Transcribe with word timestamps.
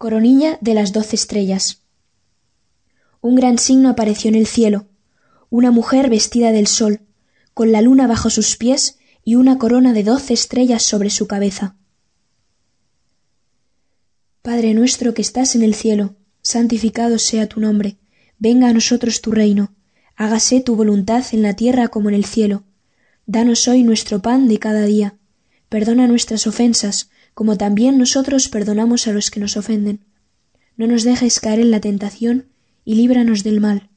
Coronilla 0.00 0.56
de 0.62 0.72
las 0.72 0.94
doce 0.94 1.14
estrellas. 1.14 1.82
Un 3.20 3.34
gran 3.34 3.58
signo 3.58 3.90
apareció 3.90 4.30
en 4.30 4.34
el 4.34 4.46
cielo, 4.46 4.86
una 5.50 5.70
mujer 5.70 6.08
vestida 6.08 6.52
del 6.52 6.68
sol, 6.68 7.02
con 7.52 7.70
la 7.70 7.82
luna 7.82 8.06
bajo 8.06 8.30
sus 8.30 8.56
pies 8.56 8.96
y 9.26 9.34
una 9.34 9.58
corona 9.58 9.92
de 9.92 10.02
doce 10.02 10.32
estrellas 10.32 10.84
sobre 10.84 11.10
su 11.10 11.26
cabeza. 11.26 11.76
Padre 14.40 14.72
nuestro 14.72 15.12
que 15.12 15.20
estás 15.20 15.54
en 15.54 15.62
el 15.62 15.74
cielo, 15.74 16.16
santificado 16.40 17.18
sea 17.18 17.46
tu 17.46 17.60
nombre, 17.60 17.98
venga 18.38 18.70
a 18.70 18.72
nosotros 18.72 19.20
tu 19.20 19.32
reino, 19.32 19.74
hágase 20.16 20.62
tu 20.62 20.76
voluntad 20.76 21.26
en 21.32 21.42
la 21.42 21.56
tierra 21.56 21.88
como 21.88 22.08
en 22.08 22.14
el 22.14 22.24
cielo. 22.24 22.64
Danos 23.26 23.68
hoy 23.68 23.82
nuestro 23.82 24.22
pan 24.22 24.48
de 24.48 24.58
cada 24.58 24.86
día. 24.86 25.18
Perdona 25.68 26.06
nuestras 26.06 26.46
ofensas, 26.46 27.10
como 27.40 27.56
también 27.56 27.96
nosotros 27.96 28.48
perdonamos 28.48 29.06
a 29.06 29.12
los 29.12 29.30
que 29.30 29.40
nos 29.40 29.56
ofenden. 29.56 30.04
No 30.76 30.86
nos 30.86 31.04
dejes 31.04 31.40
caer 31.40 31.60
en 31.60 31.70
la 31.70 31.80
tentación 31.80 32.50
y 32.84 32.96
líbranos 32.96 33.44
del 33.44 33.62
mal. 33.62 33.88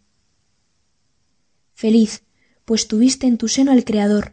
Feliz, 1.74 2.24
pues 2.64 2.88
tuviste 2.88 3.28
en 3.28 3.38
tu 3.38 3.50
seno 3.50 3.74
al 3.74 3.84
Creador, 3.84 4.32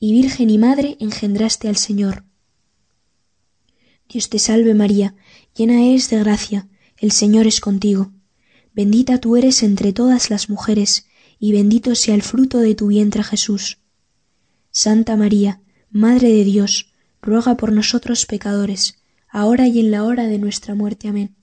y 0.00 0.14
Virgen 0.14 0.50
y 0.50 0.58
Madre 0.58 0.96
engendraste 0.98 1.68
al 1.68 1.76
Señor. 1.76 2.24
Dios 4.08 4.28
te 4.28 4.40
salve 4.40 4.74
María, 4.74 5.14
llena 5.56 5.84
eres 5.84 6.10
de 6.10 6.18
gracia, 6.18 6.66
el 6.96 7.12
Señor 7.12 7.46
es 7.46 7.60
contigo. 7.60 8.10
Bendita 8.74 9.18
tú 9.18 9.36
eres 9.36 9.62
entre 9.62 9.92
todas 9.92 10.28
las 10.28 10.50
mujeres, 10.50 11.06
y 11.38 11.52
bendito 11.52 11.94
sea 11.94 12.16
el 12.16 12.22
fruto 12.22 12.58
de 12.58 12.74
tu 12.74 12.88
vientre 12.88 13.22
Jesús. 13.22 13.78
Santa 14.72 15.16
María, 15.16 15.62
Madre 15.92 16.30
de 16.30 16.42
Dios, 16.42 16.89
ruega 17.22 17.56
por 17.56 17.72
nosotros 17.72 18.26
pecadores, 18.26 18.98
ahora 19.28 19.68
y 19.68 19.80
en 19.80 19.90
la 19.90 20.04
hora 20.04 20.26
de 20.26 20.38
nuestra 20.38 20.74
muerte. 20.74 21.08
Amén. 21.08 21.34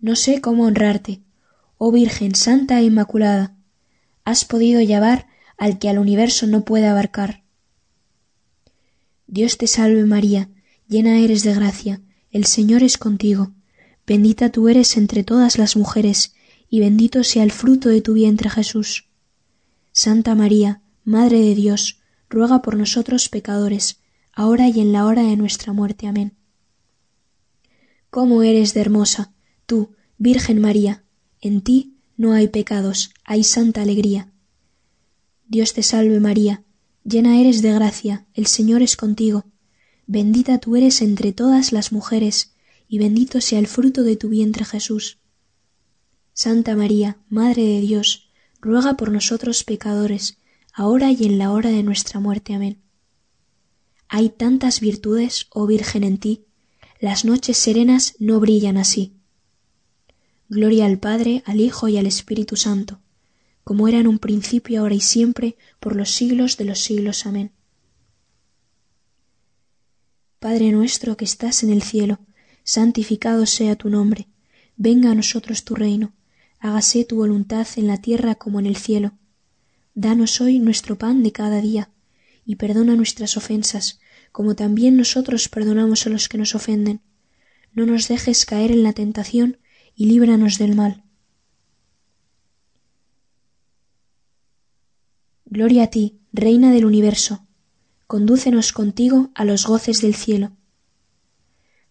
No 0.00 0.16
sé 0.16 0.40
cómo 0.40 0.64
honrarte, 0.64 1.20
oh 1.76 1.90
Virgen 1.92 2.34
Santa 2.34 2.78
e 2.80 2.84
Inmaculada, 2.84 3.56
has 4.24 4.44
podido 4.44 4.80
llevar 4.80 5.26
al 5.56 5.78
que 5.78 5.88
al 5.88 5.98
universo 5.98 6.46
no 6.46 6.64
puede 6.64 6.86
abarcar. 6.86 7.42
Dios 9.26 9.58
te 9.58 9.66
salve 9.66 10.04
María, 10.04 10.48
llena 10.88 11.18
eres 11.18 11.42
de 11.42 11.54
gracia, 11.54 12.00
el 12.30 12.44
Señor 12.44 12.82
es 12.82 12.96
contigo, 12.96 13.52
bendita 14.06 14.50
tú 14.50 14.68
eres 14.68 14.96
entre 14.96 15.24
todas 15.24 15.58
las 15.58 15.76
mujeres, 15.76 16.34
y 16.70 16.80
bendito 16.80 17.24
sea 17.24 17.42
el 17.42 17.52
fruto 17.52 17.88
de 17.88 18.02
tu 18.02 18.14
vientre 18.14 18.50
Jesús. 18.50 19.08
Santa 19.92 20.34
María, 20.34 20.82
Madre 21.04 21.40
de 21.40 21.54
Dios, 21.54 22.00
ruega 22.28 22.60
por 22.60 22.76
nosotros 22.76 23.28
pecadores, 23.28 24.00
ahora 24.38 24.68
y 24.68 24.78
en 24.78 24.92
la 24.92 25.04
hora 25.04 25.22
de 25.22 25.36
nuestra 25.36 25.72
muerte. 25.72 26.06
Amén. 26.06 26.36
¿Cómo 28.08 28.44
eres 28.44 28.72
de 28.72 28.80
hermosa, 28.80 29.32
tú, 29.66 29.96
Virgen 30.16 30.60
María? 30.60 31.02
En 31.40 31.60
ti 31.60 31.96
no 32.16 32.34
hay 32.34 32.46
pecados, 32.46 33.10
hay 33.24 33.42
santa 33.42 33.82
alegría. 33.82 34.30
Dios 35.48 35.74
te 35.74 35.82
salve 35.82 36.20
María, 36.20 36.62
llena 37.02 37.40
eres 37.40 37.62
de 37.62 37.72
gracia, 37.72 38.26
el 38.32 38.46
Señor 38.46 38.80
es 38.80 38.96
contigo, 38.96 39.46
bendita 40.06 40.58
tú 40.58 40.76
eres 40.76 41.02
entre 41.02 41.32
todas 41.32 41.72
las 41.72 41.90
mujeres, 41.90 42.52
y 42.86 43.00
bendito 43.00 43.40
sea 43.40 43.58
el 43.58 43.66
fruto 43.66 44.04
de 44.04 44.14
tu 44.14 44.28
vientre 44.28 44.64
Jesús. 44.64 45.18
Santa 46.32 46.76
María, 46.76 47.18
Madre 47.28 47.64
de 47.64 47.80
Dios, 47.80 48.30
ruega 48.60 48.96
por 48.96 49.10
nosotros 49.10 49.64
pecadores, 49.64 50.38
ahora 50.72 51.10
y 51.10 51.24
en 51.24 51.38
la 51.38 51.50
hora 51.50 51.70
de 51.70 51.82
nuestra 51.82 52.20
muerte. 52.20 52.54
Amén. 52.54 52.87
Hay 54.08 54.30
tantas 54.30 54.80
virtudes, 54.80 55.48
oh 55.50 55.66
Virgen, 55.66 56.02
en 56.02 56.16
ti, 56.16 56.46
las 56.98 57.26
noches 57.26 57.58
serenas 57.58 58.14
no 58.18 58.40
brillan 58.40 58.78
así. 58.78 59.12
Gloria 60.48 60.86
al 60.86 60.98
Padre, 60.98 61.42
al 61.44 61.60
Hijo 61.60 61.88
y 61.88 61.98
al 61.98 62.06
Espíritu 62.06 62.56
Santo, 62.56 63.00
como 63.64 63.86
era 63.86 63.98
en 63.98 64.06
un 64.06 64.18
principio, 64.18 64.80
ahora 64.80 64.94
y 64.94 65.00
siempre, 65.00 65.56
por 65.78 65.94
los 65.94 66.10
siglos 66.10 66.56
de 66.56 66.64
los 66.64 66.80
siglos. 66.80 67.26
Amén. 67.26 67.52
Padre 70.40 70.72
nuestro 70.72 71.18
que 71.18 71.26
estás 71.26 71.62
en 71.62 71.70
el 71.70 71.82
cielo, 71.82 72.18
santificado 72.64 73.44
sea 73.44 73.76
tu 73.76 73.90
nombre, 73.90 74.26
venga 74.78 75.10
a 75.10 75.14
nosotros 75.14 75.64
tu 75.64 75.74
reino, 75.74 76.14
hágase 76.60 77.04
tu 77.04 77.16
voluntad 77.16 77.66
en 77.76 77.86
la 77.86 77.98
tierra 77.98 78.36
como 78.36 78.58
en 78.58 78.64
el 78.64 78.76
cielo. 78.76 79.12
Danos 79.94 80.40
hoy 80.40 80.60
nuestro 80.60 80.96
pan 80.96 81.22
de 81.22 81.32
cada 81.32 81.60
día 81.60 81.90
y 82.48 82.56
perdona 82.56 82.96
nuestras 82.96 83.36
ofensas, 83.36 84.00
como 84.32 84.56
también 84.56 84.96
nosotros 84.96 85.50
perdonamos 85.50 86.06
a 86.06 86.08
los 86.08 86.30
que 86.30 86.38
nos 86.38 86.54
ofenden. 86.54 87.02
No 87.74 87.84
nos 87.84 88.08
dejes 88.08 88.46
caer 88.46 88.72
en 88.72 88.82
la 88.82 88.94
tentación, 88.94 89.58
y 89.94 90.06
líbranos 90.06 90.56
del 90.56 90.74
mal. 90.74 91.04
Gloria 95.44 95.82
a 95.82 95.86
ti, 95.88 96.20
Reina 96.32 96.72
del 96.72 96.86
universo, 96.86 97.46
condúcenos 98.06 98.72
contigo 98.72 99.30
a 99.34 99.44
los 99.44 99.66
goces 99.66 100.00
del 100.00 100.14
cielo. 100.14 100.52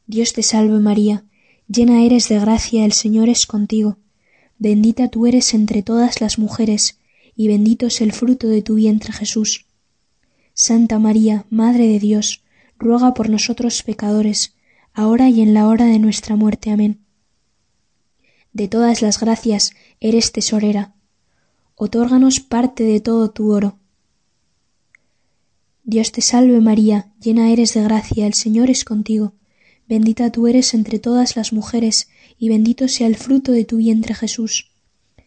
Dios 0.08 0.34
te 0.34 0.42
salve 0.42 0.80
María, 0.80 1.24
llena 1.68 2.04
eres 2.04 2.30
de 2.30 2.40
gracia, 2.40 2.84
el 2.84 2.94
Señor 2.94 3.30
es 3.30 3.46
contigo, 3.46 4.00
bendita 4.58 5.08
tú 5.10 5.28
eres 5.28 5.54
entre 5.54 5.84
todas 5.84 6.20
las 6.20 6.40
mujeres, 6.40 6.98
y 7.36 7.48
bendito 7.48 7.86
es 7.86 8.02
el 8.02 8.12
fruto 8.12 8.48
de 8.48 8.64
tu 8.64 8.74
vientre 8.74 9.14
Jesús. 9.14 9.67
Santa 10.60 10.98
María, 10.98 11.46
Madre 11.52 11.88
de 11.88 12.00
Dios, 12.00 12.42
ruega 12.80 13.14
por 13.14 13.30
nosotros 13.30 13.84
pecadores, 13.84 14.56
ahora 14.92 15.30
y 15.30 15.42
en 15.42 15.54
la 15.54 15.68
hora 15.68 15.86
de 15.86 16.00
nuestra 16.00 16.36
muerte. 16.36 16.72
Amén. 16.72 17.00
De 18.54 18.68
todas 18.68 19.04
las 19.04 19.20
gracias 19.20 19.76
eres 20.00 20.32
tesorera. 20.32 20.96
Otórganos 21.76 22.40
parte 22.40 22.84
de 22.86 23.00
todo 23.00 23.30
tu 23.30 23.52
oro. 23.52 23.78
Dios 25.84 26.12
te 26.12 26.22
salve 26.22 26.60
María, 26.60 27.14
llena 27.22 27.52
eres 27.52 27.76
de 27.76 27.84
gracia, 27.84 28.26
el 28.26 28.34
Señor 28.34 28.72
es 28.72 28.84
contigo. 28.84 29.34
Bendita 29.88 30.32
tú 30.32 30.48
eres 30.48 30.74
entre 30.74 30.98
todas 30.98 31.36
las 31.36 31.54
mujeres, 31.54 32.10
y 32.40 32.50
bendito 32.50 32.88
sea 32.88 33.06
el 33.06 33.16
fruto 33.16 33.52
de 33.52 33.64
tu 33.64 33.78
vientre 33.78 34.16
Jesús. 34.16 34.72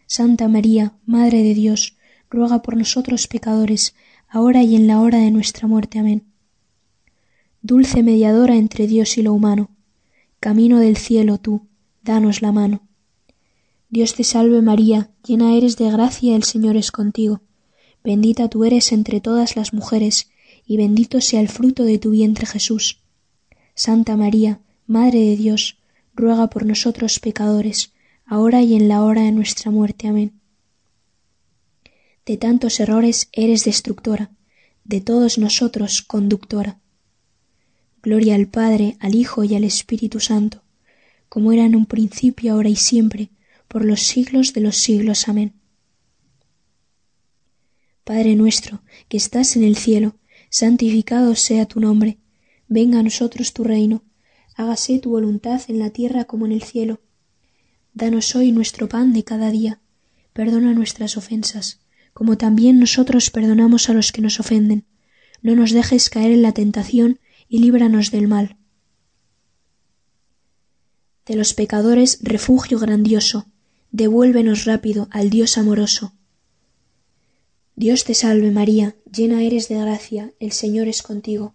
Santa 0.08 0.48
María, 0.48 0.94
Madre 1.06 1.44
de 1.44 1.54
Dios, 1.54 1.96
ruega 2.28 2.62
por 2.62 2.76
nosotros 2.76 3.28
pecadores, 3.28 3.94
ahora 4.30 4.62
y 4.62 4.76
en 4.76 4.86
la 4.86 5.00
hora 5.00 5.18
de 5.18 5.30
nuestra 5.30 5.66
muerte. 5.66 5.98
Amén. 5.98 6.24
Dulce 7.60 8.02
mediadora 8.02 8.56
entre 8.56 8.86
Dios 8.86 9.18
y 9.18 9.22
lo 9.22 9.34
humano, 9.34 9.70
camino 10.38 10.78
del 10.78 10.96
cielo 10.96 11.38
tú, 11.38 11.66
danos 12.02 12.40
la 12.40 12.52
mano. 12.52 12.82
Dios 13.90 14.14
te 14.14 14.24
salve 14.24 14.62
María, 14.62 15.10
llena 15.26 15.54
eres 15.54 15.76
de 15.76 15.90
gracia, 15.90 16.36
el 16.36 16.44
Señor 16.44 16.76
es 16.76 16.92
contigo. 16.92 17.42
Bendita 18.04 18.48
tú 18.48 18.64
eres 18.64 18.92
entre 18.92 19.20
todas 19.20 19.56
las 19.56 19.74
mujeres, 19.74 20.30
y 20.64 20.76
bendito 20.76 21.20
sea 21.20 21.40
el 21.40 21.48
fruto 21.48 21.82
de 21.82 21.98
tu 21.98 22.10
vientre 22.10 22.46
Jesús. 22.46 23.00
Santa 23.74 24.16
María, 24.16 24.60
Madre 24.86 25.18
de 25.18 25.36
Dios, 25.36 25.78
ruega 26.14 26.48
por 26.48 26.64
nosotros 26.64 27.18
pecadores, 27.18 27.92
ahora 28.24 28.62
y 28.62 28.74
en 28.74 28.88
la 28.88 29.02
hora 29.02 29.22
de 29.22 29.32
nuestra 29.32 29.70
muerte. 29.70 30.08
Amén 30.08 30.39
de 32.30 32.36
tantos 32.36 32.78
errores 32.78 33.28
eres 33.32 33.64
destructora, 33.64 34.30
de 34.84 35.00
todos 35.00 35.36
nosotros 35.36 36.00
conductora. 36.00 36.78
Gloria 38.04 38.36
al 38.36 38.46
Padre, 38.46 38.96
al 39.00 39.16
Hijo 39.16 39.42
y 39.42 39.56
al 39.56 39.64
Espíritu 39.64 40.20
Santo, 40.20 40.62
como 41.28 41.50
era 41.50 41.64
en 41.64 41.74
un 41.74 41.86
principio, 41.86 42.52
ahora 42.52 42.68
y 42.68 42.76
siempre, 42.76 43.30
por 43.66 43.84
los 43.84 44.02
siglos 44.02 44.52
de 44.52 44.60
los 44.60 44.76
siglos. 44.76 45.26
Amén. 45.26 45.54
Padre 48.04 48.36
nuestro, 48.36 48.80
que 49.08 49.16
estás 49.16 49.56
en 49.56 49.64
el 49.64 49.74
cielo, 49.74 50.14
santificado 50.50 51.34
sea 51.34 51.66
tu 51.66 51.80
nombre, 51.80 52.18
venga 52.68 53.00
a 53.00 53.02
nosotros 53.02 53.52
tu 53.52 53.64
reino, 53.64 54.04
hágase 54.54 55.00
tu 55.00 55.10
voluntad 55.10 55.62
en 55.66 55.80
la 55.80 55.90
tierra 55.90 56.26
como 56.26 56.46
en 56.46 56.52
el 56.52 56.62
cielo. 56.62 57.00
Danos 57.92 58.36
hoy 58.36 58.52
nuestro 58.52 58.88
pan 58.88 59.12
de 59.12 59.24
cada 59.24 59.50
día, 59.50 59.80
perdona 60.32 60.72
nuestras 60.74 61.16
ofensas, 61.16 61.80
como 62.20 62.36
también 62.36 62.78
nosotros 62.78 63.30
perdonamos 63.30 63.88
a 63.88 63.94
los 63.94 64.12
que 64.12 64.20
nos 64.20 64.40
ofenden. 64.40 64.84
No 65.40 65.56
nos 65.56 65.70
dejes 65.70 66.10
caer 66.10 66.32
en 66.32 66.42
la 66.42 66.52
tentación 66.52 67.18
y 67.48 67.60
líbranos 67.60 68.10
del 68.10 68.28
mal. 68.28 68.58
De 71.24 71.34
los 71.34 71.54
pecadores 71.54 72.18
refugio 72.20 72.78
grandioso, 72.78 73.46
devuélvenos 73.90 74.66
rápido 74.66 75.08
al 75.10 75.30
Dios 75.30 75.56
amoroso. 75.56 76.12
Dios 77.74 78.04
te 78.04 78.12
salve 78.12 78.50
María, 78.50 78.96
llena 79.10 79.42
eres 79.42 79.70
de 79.70 79.80
gracia, 79.80 80.34
el 80.40 80.52
Señor 80.52 80.88
es 80.88 81.00
contigo. 81.00 81.54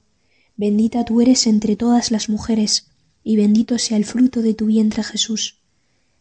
Bendita 0.57 1.05
tú 1.05 1.21
eres 1.21 1.45
entre 1.45 1.75
todas 1.75 2.09
las 2.09 2.27
mujeres, 2.27 2.87
y 3.23 3.37
bendito 3.37 3.77
sea 3.77 3.97
el 3.97 4.05
fruto 4.05 4.41
de 4.41 4.55
tu 4.55 4.65
vientre 4.65 5.03
Jesús. 5.03 5.59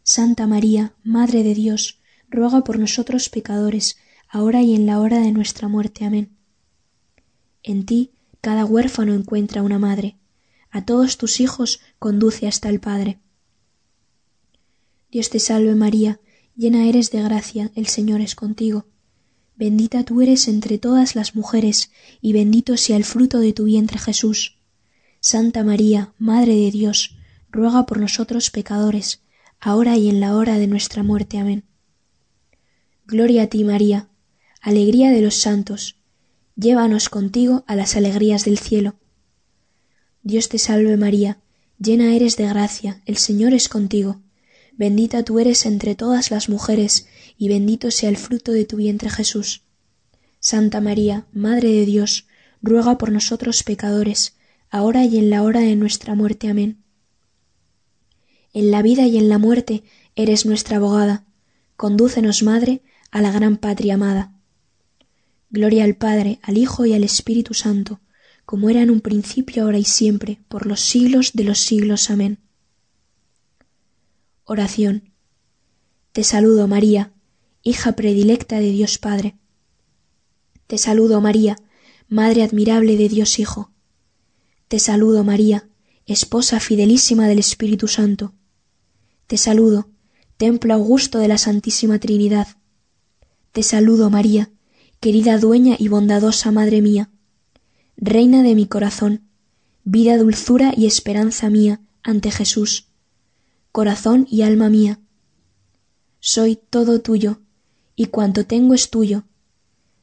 Santa 0.03 0.45
María, 0.45 0.93
Madre 1.03 1.41
de 1.41 1.55
Dios, 1.55 1.97
ruega 2.29 2.63
por 2.63 2.77
nosotros 2.77 3.29
pecadores, 3.29 3.97
ahora 4.29 4.61
y 4.61 4.75
en 4.75 4.85
la 4.85 4.99
hora 4.99 5.19
de 5.19 5.31
nuestra 5.31 5.67
muerte. 5.67 6.05
Amén. 6.05 6.35
En 7.63 7.85
ti 7.85 8.11
cada 8.45 8.63
huérfano 8.63 9.15
encuentra 9.15 9.63
una 9.63 9.79
madre. 9.79 10.17
a 10.69 10.85
todos 10.85 11.17
tus 11.17 11.39
hijos 11.39 11.79
conduce 11.97 12.47
hasta 12.47 12.69
el 12.69 12.79
Padre. 12.79 13.17
Dios 15.09 15.29
te 15.29 15.39
salve 15.39 15.73
María, 15.73 16.19
llena 16.55 16.85
eres 16.85 17.09
de 17.09 17.23
gracia, 17.23 17.71
el 17.75 17.87
Señor 17.87 18.21
es 18.21 18.35
contigo. 18.35 18.85
Bendita 19.55 20.03
tú 20.03 20.21
eres 20.21 20.47
entre 20.47 20.77
todas 20.77 21.15
las 21.15 21.33
mujeres, 21.33 21.91
y 22.21 22.33
bendito 22.33 22.75
sea 22.77 22.97
el 22.97 23.05
fruto 23.05 23.39
de 23.39 23.53
tu 23.53 23.63
vientre 23.63 23.97
Jesús. 23.97 24.57
Santa 25.21 25.63
María, 25.63 26.13
Madre 26.19 26.53
de 26.53 26.69
Dios, 26.69 27.15
ruega 27.49 27.85
por 27.85 27.99
nosotros 27.99 28.51
pecadores, 28.51 29.21
ahora 29.59 29.97
y 29.97 30.09
en 30.09 30.19
la 30.19 30.35
hora 30.35 30.59
de 30.59 30.67
nuestra 30.67 31.01
muerte. 31.01 31.39
Amén. 31.39 31.63
Gloria 33.07 33.43
a 33.43 33.47
ti, 33.47 33.63
María, 33.63 34.09
alegría 34.65 35.11
de 35.11 35.21
los 35.21 35.35
santos, 35.35 35.95
llévanos 36.55 37.09
contigo 37.09 37.63
a 37.67 37.75
las 37.75 37.95
alegrías 37.95 38.45
del 38.45 38.57
cielo. 38.57 38.95
Dios 40.23 40.49
te 40.49 40.57
salve 40.57 40.97
María, 40.97 41.39
llena 41.79 42.15
eres 42.15 42.35
de 42.35 42.47
gracia, 42.47 43.01
el 43.05 43.17
Señor 43.17 43.53
es 43.53 43.69
contigo 43.69 44.21
Bendita 44.77 45.23
tú 45.23 45.39
eres 45.39 45.65
entre 45.65 45.95
todas 45.95 46.31
las 46.31 46.49
mujeres, 46.49 47.07
y 47.37 47.47
bendito 47.47 47.91
sea 47.91 48.09
el 48.09 48.17
fruto 48.17 48.51
de 48.51 48.65
tu 48.65 48.75
vientre 48.75 49.09
Jesús. 49.09 49.61
Santa 50.39 50.81
María, 50.81 51.27
Madre 51.31 51.69
de 51.69 51.85
Dios, 51.85 52.27
ruega 52.61 52.97
por 52.97 53.11
nosotros 53.11 53.63
pecadores, 53.63 54.35
ahora 54.69 55.05
y 55.05 55.17
en 55.17 55.29
la 55.29 55.43
hora 55.43 55.61
de 55.61 55.77
nuestra 55.77 56.13
muerte. 56.13 56.49
Amén. 56.49 56.83
En 58.51 58.69
la 58.69 58.81
vida 58.81 59.03
y 59.07 59.17
en 59.17 59.29
la 59.29 59.37
muerte 59.37 59.83
eres 60.15 60.45
nuestra 60.45 60.77
abogada. 60.77 61.23
Condúcenos, 61.77 62.43
Madre, 62.43 62.81
a 63.11 63.21
la 63.21 63.31
gran 63.31 63.55
patria 63.55 63.93
amada. 63.93 64.34
Gloria 65.55 65.85
al 65.85 65.95
Padre, 65.95 66.39
al 66.41 66.57
Hijo 66.57 66.85
y 66.85 66.93
al 66.93 67.05
Espíritu 67.05 67.53
Santo, 67.53 68.01
como 68.45 68.69
era 68.69 68.81
en 68.81 68.89
un 68.89 68.99
principio, 68.99 69.63
ahora 69.63 69.77
y 69.77 69.85
siempre, 69.85 70.41
por 70.49 70.65
los 70.65 70.81
siglos 70.81 71.31
de 71.33 71.45
los 71.45 71.59
siglos. 71.59 72.09
Amén. 72.09 72.39
Oración. 74.43 75.13
Te 76.11 76.25
saludo, 76.25 76.67
María, 76.67 77.13
hija 77.63 77.93
predilecta 77.93 78.59
de 78.59 78.69
Dios 78.71 78.97
Padre. 78.97 79.37
Te 80.67 80.77
saludo, 80.77 81.21
María, 81.21 81.55
Madre 82.09 82.43
admirable 82.43 82.97
de 82.97 83.07
Dios 83.07 83.39
Hijo. 83.39 83.71
Te 84.67 84.79
saludo, 84.79 85.23
María, 85.23 85.69
esposa 86.05 86.59
fidelísima 86.59 87.29
del 87.29 87.39
Espíritu 87.39 87.87
Santo. 87.87 88.33
Te 89.27 89.37
saludo, 89.37 89.87
templo 90.35 90.73
augusto 90.73 91.19
de 91.19 91.29
la 91.29 91.37
Santísima 91.37 91.97
Trinidad. 91.97 92.47
Te 93.53 93.63
saludo, 93.63 94.09
María, 94.09 94.51
querida 95.05 95.37
dueña 95.37 95.75
y 95.77 95.87
bondadosa 95.87 96.51
Madre 96.51 96.81
mía, 96.81 97.11
Reina 97.95 98.41
de 98.41 98.55
mi 98.55 98.65
corazón, 98.65 99.29
vida, 99.83 100.17
dulzura 100.17 100.73
y 100.75 100.87
esperanza 100.87 101.51
mía 101.51 101.79
ante 102.01 102.31
Jesús 102.31 102.87
corazón 103.71 104.25
y 104.31 104.41
alma 104.41 104.67
mía. 104.67 104.99
Soy 106.19 106.55
todo 106.55 107.01
tuyo, 107.01 107.41
y 107.95 108.07
cuanto 108.07 108.47
tengo 108.47 108.73
es 108.73 108.89
tuyo. 108.89 109.25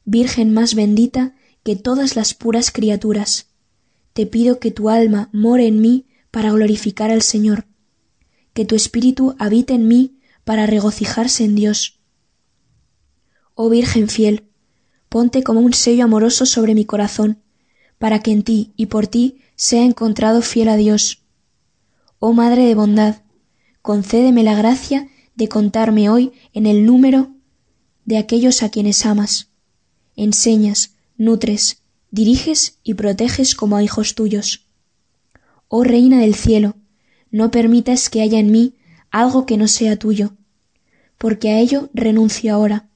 Virgen 0.05 0.53
más 0.53 0.73
bendita 0.73 1.35
que 1.63 1.75
todas 1.75 2.15
las 2.15 2.33
puras 2.33 2.71
criaturas, 2.71 3.47
te 4.13 4.25
pido 4.25 4.57
que 4.61 4.71
tu 4.71 4.89
alma 4.89 5.29
more 5.33 5.67
en 5.67 5.81
mí 5.81 6.05
para 6.31 6.49
glorificar 6.53 7.11
al 7.11 7.23
Señor, 7.23 7.65
que 8.53 8.63
tu 8.63 8.75
espíritu 8.75 9.35
habite 9.37 9.73
en 9.73 9.85
mí 9.89 10.21
para 10.45 10.65
regocijarse 10.65 11.43
en 11.43 11.55
Dios. 11.55 11.99
Oh 13.53 13.69
Virgen 13.69 14.07
fiel, 14.07 14.47
ponte 15.13 15.43
como 15.43 15.59
un 15.59 15.73
sello 15.73 16.05
amoroso 16.05 16.47
sobre 16.47 16.73
mi 16.73 16.85
corazón, 16.85 17.37
para 17.99 18.23
que 18.23 18.31
en 18.31 18.41
ti 18.41 18.73
y 18.75 18.87
por 18.87 19.05
ti 19.05 19.41
sea 19.55 19.83
encontrado 19.83 20.41
fiel 20.41 20.69
a 20.69 20.75
Dios. 20.75 21.21
Oh 22.17 22.33
Madre 22.33 22.65
de 22.65 22.73
bondad, 22.73 23.17
concédeme 23.83 24.41
la 24.41 24.55
gracia 24.55 25.07
de 25.35 25.47
contarme 25.47 26.09
hoy 26.09 26.31
en 26.51 26.65
el 26.65 26.87
número 26.87 27.29
de 28.05 28.17
aquellos 28.17 28.63
a 28.63 28.69
quienes 28.69 29.05
amas. 29.05 29.51
Enseñas, 30.15 30.95
nutres, 31.15 31.83
diriges 32.09 32.79
y 32.81 32.95
proteges 32.95 33.53
como 33.53 33.75
a 33.77 33.83
hijos 33.83 34.15
tuyos. 34.15 34.65
Oh 35.67 35.83
Reina 35.83 36.21
del 36.21 36.33
cielo, 36.33 36.73
no 37.29 37.51
permitas 37.51 38.09
que 38.09 38.23
haya 38.23 38.39
en 38.39 38.49
mí 38.49 38.77
algo 39.11 39.45
que 39.45 39.57
no 39.57 39.67
sea 39.67 39.95
tuyo, 39.95 40.33
porque 41.19 41.51
a 41.51 41.59
ello 41.59 41.91
renuncio 41.93 42.51
ahora. 42.51 42.89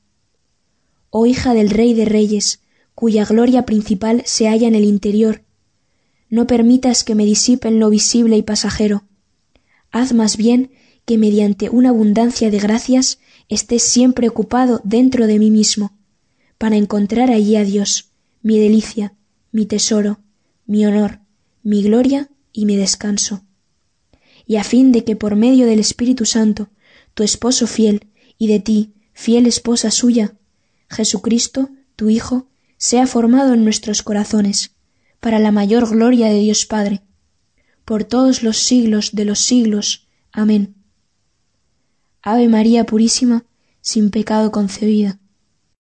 Oh 1.10 1.26
hija 1.26 1.54
del 1.54 1.70
Rey 1.70 1.94
de 1.94 2.06
Reyes, 2.06 2.62
cuya 2.96 3.26
gloria 3.26 3.66
principal 3.66 4.24
se 4.26 4.48
halla 4.48 4.68
en 4.68 4.76
el 4.76 4.84
interior, 4.84 5.44
no 6.30 6.48
permitas 6.48 7.04
que 7.04 7.16
me 7.16 7.26
disipen 7.26 7.80
lo 7.80 7.90
visible 7.90 8.38
y 8.38 8.42
pasajero. 8.42 9.04
Haz 9.92 10.14
más 10.14 10.38
bien 10.38 10.72
que 11.06 11.18
mediante 11.18 11.70
una 11.70 11.90
abundancia 11.90 12.52
de 12.52 12.60
gracias 12.60 13.20
esté 13.48 13.80
siempre 13.80 14.28
ocupado 14.28 14.82
dentro 14.84 15.28
de 15.28 15.40
mí 15.40 15.52
mismo, 15.52 15.94
para 16.58 16.76
encontrar 16.76 17.32
allí 17.32 17.56
a 17.56 17.64
Dios, 17.64 18.12
mi 18.42 18.60
delicia, 18.60 19.14
mi 19.52 19.66
tesoro, 19.66 20.20
mi 20.66 20.86
honor, 20.86 21.22
mi 21.64 21.82
gloria 21.82 22.30
y 22.52 22.66
mi 22.66 22.76
descanso. 22.76 23.44
Y 24.46 24.58
a 24.58 24.64
fin 24.64 24.92
de 24.92 25.04
que 25.04 25.16
por 25.16 25.36
medio 25.36 25.66
del 25.66 25.80
Espíritu 25.80 26.26
Santo, 26.26 26.70
tu 27.14 27.24
esposo 27.24 27.68
fiel, 27.68 28.08
y 28.38 28.48
de 28.48 28.60
ti, 28.60 28.94
fiel 29.14 29.46
esposa 29.48 29.92
suya, 29.92 30.37
Jesucristo, 30.90 31.70
tu 31.96 32.10
Hijo, 32.10 32.48
sea 32.78 33.08
formado 33.08 33.54
en 33.54 33.64
nuestros 33.64 34.04
corazones, 34.04 34.72
para 35.20 35.40
la 35.40 35.52
mayor 35.52 35.90
gloria 35.90 36.28
de 36.28 36.40
Dios 36.40 36.66
Padre, 36.66 37.02
por 37.86 38.04
todos 38.04 38.44
los 38.44 38.58
siglos 38.58 39.12
de 39.14 39.26
los 39.26 39.40
siglos. 39.40 40.08
Amén. 40.32 40.76
Ave 42.22 42.48
María 42.50 42.86
Purísima, 42.86 43.46
sin 43.82 44.12
pecado 44.12 44.52
concebida. 44.52 45.20